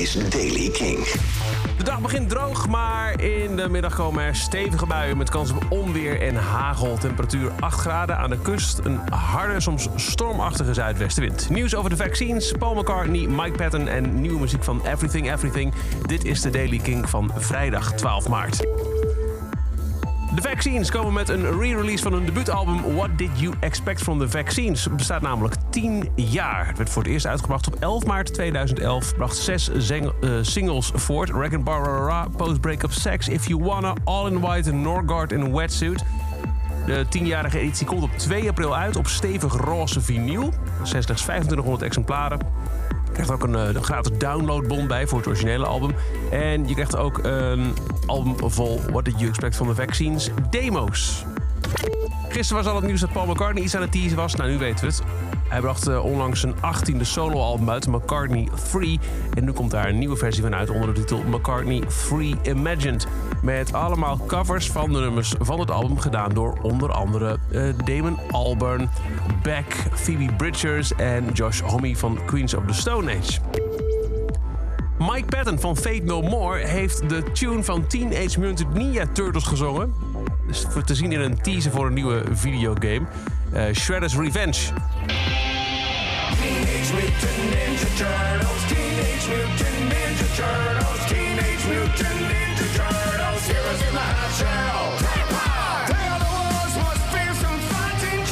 is 0.00 0.12
Daily 0.30 0.70
King. 0.70 1.06
De 1.76 1.84
dag 1.84 2.00
begint 2.00 2.28
droog, 2.28 2.68
maar 2.68 3.20
in 3.22 3.56
de 3.56 3.68
middag 3.68 3.94
komen 3.94 4.24
er 4.24 4.36
stevige 4.36 4.86
buien 4.86 5.16
met 5.16 5.30
kans 5.30 5.50
op 5.50 5.66
onweer 5.68 6.20
en 6.20 6.34
hagel. 6.34 6.98
Temperatuur 6.98 7.50
8 7.60 7.80
graden 7.80 8.16
aan 8.16 8.30
de 8.30 8.38
kust. 8.38 8.78
Een 8.84 9.00
harde, 9.10 9.60
soms 9.60 9.88
stormachtige 9.96 10.74
zuidwestenwind. 10.74 11.48
Nieuws 11.50 11.74
over 11.74 11.90
de 11.90 11.96
vaccines, 11.96 12.52
Paul 12.58 12.74
McCartney, 12.74 13.26
Mike 13.26 13.56
Patton 13.56 13.88
en 13.88 14.20
nieuwe 14.20 14.40
muziek 14.40 14.64
van 14.64 14.86
Everything 14.86 15.32
Everything. 15.32 15.72
Dit 16.06 16.24
is 16.24 16.40
de 16.40 16.50
Daily 16.50 16.78
King 16.78 17.08
van 17.08 17.32
vrijdag 17.36 17.92
12 17.92 18.28
maart. 18.28 18.66
De 20.40 20.48
Vaccines 20.48 20.90
komen 20.90 21.12
met 21.12 21.28
een 21.28 21.60
re-release 21.60 22.02
van 22.02 22.12
hun 22.12 22.24
debuutalbum 22.24 22.94
What 22.94 23.18
Did 23.18 23.30
You 23.34 23.54
Expect 23.60 24.02
from 24.02 24.18
the 24.18 24.28
Vaccines? 24.28 24.84
Het 24.84 24.96
bestaat 24.96 25.22
namelijk 25.22 25.54
10 25.70 26.08
jaar. 26.14 26.66
Het 26.66 26.76
werd 26.76 26.90
voor 26.90 27.02
het 27.02 27.10
eerst 27.10 27.26
uitgebracht 27.26 27.66
op 27.66 27.74
11 27.74 28.04
maart 28.04 28.34
2011. 28.34 29.16
Bracht 29.16 29.36
zes 29.36 29.70
eh, 29.70 30.06
singles 30.40 30.90
voort. 30.94 31.30
Wreck 31.30 31.64
Barara, 31.64 32.26
Post 32.36 32.60
Breakup 32.60 32.92
Sex, 32.92 33.28
If 33.28 33.46
You 33.46 33.64
Wanna, 33.64 33.94
All 34.04 34.26
in 34.26 34.40
White, 34.40 34.72
Norgard 34.72 35.32
in 35.32 35.54
Wetsuit. 35.54 36.04
De 36.86 37.06
10-jarige 37.18 37.58
editie 37.58 37.86
komt 37.86 38.02
op 38.02 38.16
2 38.16 38.48
april 38.48 38.76
uit 38.76 38.96
op 38.96 39.06
stevig 39.06 39.56
roze 39.56 40.00
vinyl. 40.00 40.52
Slechts 40.82 41.06
2500 41.06 41.82
exemplaren. 41.82 42.38
Je 43.10 43.16
krijgt 43.26 43.30
ook 43.30 43.42
een, 43.42 43.54
eh, 43.54 43.82
gratis 43.82 44.18
downloadbon 44.18 44.86
bij 44.86 45.06
voor 45.06 45.18
het 45.18 45.26
originele 45.26 45.66
album. 45.66 45.94
En 46.30 46.68
je 46.68 46.74
krijgt 46.74 46.96
ook 46.96 47.18
een 47.22 47.74
album 48.06 48.50
vol 48.50 48.80
What 48.90 49.04
Did 49.04 49.14
You 49.16 49.28
Expect 49.28 49.54
from 49.54 49.68
the 49.68 49.74
Vaccines 49.74 50.30
demo's. 50.50 51.24
Gisteren 52.28 52.62
was 52.62 52.72
al 52.72 52.78
het 52.78 52.86
nieuws 52.86 53.00
dat 53.00 53.12
Paul 53.12 53.26
McCartney 53.26 53.62
iets 53.62 53.74
aan 53.74 53.82
het 53.82 53.92
teasen 53.92 54.16
was. 54.16 54.34
Nou, 54.34 54.50
nu 54.50 54.58
weten 54.58 54.80
we 54.80 54.86
het. 54.86 55.02
Hij 55.50 55.60
bracht 55.60 55.88
eh, 55.88 56.04
onlangs 56.04 56.40
zijn 56.40 56.54
18e 56.54 57.00
soloalbum 57.00 57.70
uit, 57.70 57.86
McCartney 57.86 58.48
3. 58.72 59.00
En 59.34 59.44
nu 59.44 59.52
komt 59.52 59.70
daar 59.70 59.88
een 59.88 59.98
nieuwe 59.98 60.16
versie 60.16 60.42
van 60.42 60.54
uit 60.54 60.70
onder 60.70 60.94
de 60.94 61.00
titel 61.00 61.22
McCartney 61.26 61.82
3 62.08 62.36
Imagined. 62.42 63.06
Met 63.42 63.72
allemaal 63.72 64.20
covers 64.26 64.70
van 64.70 64.92
de 64.92 64.98
nummers 64.98 65.34
van 65.38 65.60
het 65.60 65.70
album 65.70 65.98
gedaan 65.98 66.34
door 66.34 66.58
onder 66.62 66.92
andere 66.92 67.38
eh, 67.52 67.62
Damon 67.84 68.18
Albarn, 68.30 68.90
Beck, 69.42 69.86
Phoebe 69.94 70.32
Bridgers 70.36 70.94
en 70.94 71.24
Josh 71.32 71.60
Homme 71.60 71.96
van 71.96 72.18
Queens 72.26 72.54
of 72.54 72.62
the 72.66 72.74
Stone 72.74 73.16
Age. 73.16 73.40
Mike 74.98 75.24
Patton 75.24 75.58
van 75.58 75.76
Fate 75.76 76.02
No 76.04 76.22
More 76.22 76.66
heeft 76.66 77.08
de 77.08 77.22
tune 77.32 77.62
van 77.62 77.86
Teenage 77.86 78.40
Mutant 78.40 78.74
Ninja 78.74 79.06
Turtles 79.12 79.44
gezongen. 79.44 79.94
Dus 80.46 80.66
te 80.84 80.94
zien 80.94 81.12
in 81.12 81.20
een 81.20 81.40
teaser 81.42 81.70
voor 81.70 81.86
een 81.86 81.94
nieuwe 81.94 82.22
videogame. 82.32 83.02
Eh, 83.52 83.74
Shredder's 83.74 84.16
Revenge. 84.16 84.72
Mutant 87.20 87.50
Ninja 87.52 87.88
Turtles. 87.98 88.62
Teenage 88.70 89.28
Mutant 89.28 89.78
Ninja 89.92 90.28
Turtles. 90.36 91.00
Teenage 91.08 91.64
Mutant 91.68 92.20
Ninja 92.30 92.66
Turtles. 92.76 93.42
Heroes 93.46 93.80
in 93.88 93.92
the 93.92 94.00
half 94.00 94.32
shell. 94.38 94.84
They 95.90 96.06
are 96.08 96.20
the 96.24 96.30
world's 96.32 96.76
most 96.80 97.02
fearsome 97.12 97.60
fighting. 97.68 98.24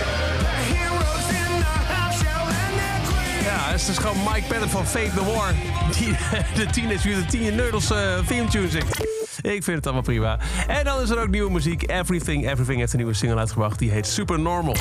The 0.00 0.54
heroes 0.72 1.28
in 1.40 1.52
the 1.60 1.76
half 1.92 2.12
shell 2.20 2.46
and 2.62 2.74
their 2.80 3.00
queen. 3.08 3.44
Ja, 3.44 3.70
het 3.70 3.80
is 3.80 3.86
dus 3.86 3.98
gewoon 3.98 4.16
Mike 4.32 4.46
Patton 4.48 4.68
van 4.68 4.86
Fate 4.86 5.10
No 5.14 5.24
More. 5.24 5.52
Die 5.98 6.16
de 6.64 6.66
Teenage 6.72 7.08
Mutant 7.08 7.32
Ninja 7.32 7.56
Turtles 7.56 7.90
uh, 7.90 8.18
theme 8.26 8.68
zingt. 8.68 9.08
Ik 9.42 9.64
vind 9.64 9.76
het 9.76 9.84
allemaal 9.84 10.02
prima. 10.02 10.38
En 10.66 10.84
dan 10.84 11.00
is 11.00 11.10
er 11.10 11.20
ook 11.20 11.28
nieuwe 11.28 11.50
muziek. 11.50 11.90
Everything 11.90 12.50
Everything 12.50 12.78
heeft 12.78 12.92
een 12.92 12.98
nieuwe 12.98 13.14
single 13.14 13.38
uitgebracht. 13.38 13.78
Die 13.78 13.90
heet 13.90 14.06
Super 14.06 14.38
Normal. 14.40 14.76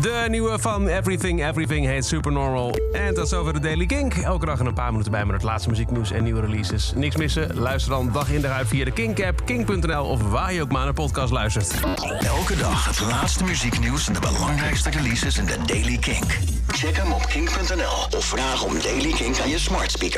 De 0.00 0.24
nieuwe 0.28 0.58
van 0.58 0.88
Everything 0.88 1.46
Everything 1.46 1.86
heet 1.86 2.04
Supernormal. 2.04 2.76
En 2.92 3.14
dat 3.14 3.26
is 3.26 3.32
over 3.32 3.52
de 3.52 3.60
Daily 3.60 3.86
Kink. 3.86 4.14
Elke 4.14 4.46
dag 4.46 4.58
een 4.58 4.74
paar 4.74 4.90
minuten 4.90 5.12
bij 5.12 5.24
met 5.24 5.34
het 5.34 5.44
laatste 5.44 5.68
muzieknieuws 5.68 6.10
en 6.10 6.24
nieuwe 6.24 6.40
releases. 6.40 6.92
Niks 6.94 7.16
missen? 7.16 7.58
Luister 7.58 7.90
dan 7.90 8.12
dag 8.12 8.30
in 8.30 8.40
dag 8.40 8.52
uit 8.52 8.68
via 8.68 8.84
de 8.84 8.90
Kink-app, 8.90 9.42
kink.nl 9.44 10.04
of 10.04 10.22
waar 10.22 10.52
je 10.52 10.62
ook 10.62 10.70
maar 10.70 10.84
naar 10.84 10.92
podcast 10.92 11.32
luistert. 11.32 11.74
Elke 12.20 12.56
dag 12.56 12.86
het 12.86 13.00
laatste 13.00 13.44
muzieknieuws 13.44 14.06
en 14.06 14.12
de 14.12 14.20
belangrijkste 14.20 14.90
releases 14.90 15.38
in 15.38 15.44
de 15.44 15.56
Daily 15.66 15.96
Kink. 15.96 16.38
Check 16.66 16.96
hem 16.96 17.12
op 17.12 17.26
kink.nl 17.26 18.18
of 18.18 18.24
vraag 18.24 18.64
om 18.64 18.80
Daily 18.82 19.12
Kink 19.12 19.40
aan 19.40 19.48
je 19.48 19.58
smart 19.58 19.90
speaker. 19.90 20.16